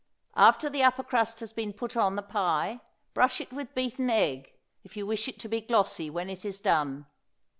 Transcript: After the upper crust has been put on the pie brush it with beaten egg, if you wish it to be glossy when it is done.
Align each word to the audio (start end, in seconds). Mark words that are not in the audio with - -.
After 0.35 0.67
the 0.67 0.81
upper 0.81 1.03
crust 1.03 1.41
has 1.41 1.53
been 1.53 1.73
put 1.73 1.95
on 1.95 2.15
the 2.15 2.23
pie 2.23 2.79
brush 3.13 3.39
it 3.39 3.53
with 3.53 3.75
beaten 3.75 4.09
egg, 4.09 4.51
if 4.83 4.97
you 4.97 5.05
wish 5.05 5.27
it 5.27 5.37
to 5.41 5.47
be 5.47 5.61
glossy 5.61 6.09
when 6.09 6.27
it 6.27 6.43
is 6.43 6.59
done. 6.59 7.05